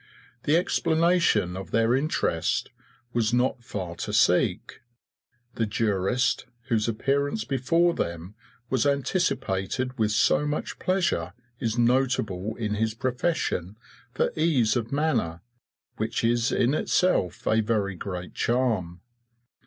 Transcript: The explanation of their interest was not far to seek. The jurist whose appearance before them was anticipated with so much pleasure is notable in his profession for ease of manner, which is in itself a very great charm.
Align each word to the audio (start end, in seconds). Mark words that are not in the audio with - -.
The 0.45 0.57
explanation 0.57 1.55
of 1.55 1.69
their 1.69 1.95
interest 1.95 2.71
was 3.13 3.35
not 3.35 3.63
far 3.63 3.95
to 3.97 4.11
seek. 4.11 4.81
The 5.53 5.67
jurist 5.67 6.47
whose 6.69 6.87
appearance 6.87 7.43
before 7.45 7.93
them 7.93 8.33
was 8.67 8.87
anticipated 8.87 9.99
with 9.99 10.09
so 10.11 10.47
much 10.47 10.79
pleasure 10.79 11.33
is 11.59 11.77
notable 11.77 12.55
in 12.55 12.73
his 12.73 12.95
profession 12.95 13.77
for 14.11 14.31
ease 14.35 14.75
of 14.75 14.91
manner, 14.91 15.41
which 15.97 16.23
is 16.23 16.51
in 16.51 16.73
itself 16.73 17.45
a 17.45 17.61
very 17.61 17.93
great 17.93 18.33
charm. 18.33 19.01